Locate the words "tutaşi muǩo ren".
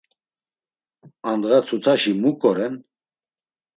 1.67-2.75